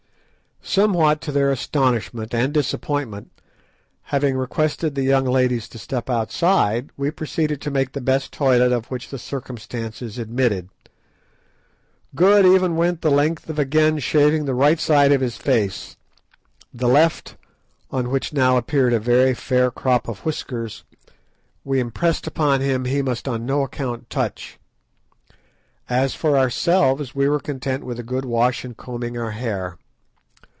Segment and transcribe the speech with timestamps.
[0.63, 3.31] Somewhat to their astonishment and disappointment,
[4.03, 8.71] having requested the young ladies to step outside, we proceeded to make the best toilet
[8.71, 10.69] of which the circumstances admitted.
[12.15, 15.97] Good even went the length of again shaving the right side of his face;
[16.73, 17.35] the left,
[17.89, 20.83] on which now appeared a very fair crop of whiskers,
[21.65, 24.59] we impressed upon him he must on no account touch.
[25.89, 29.77] As for ourselves, we were contented with a good wash and combing our hair.